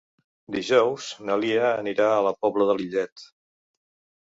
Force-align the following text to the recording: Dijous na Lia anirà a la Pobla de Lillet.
Dijous 0.53 1.09
na 1.27 1.35
Lia 1.43 1.67
anirà 1.83 2.09
a 2.15 2.25
la 2.29 2.33
Pobla 2.41 2.69
de 2.73 2.79
Lillet. 2.83 3.29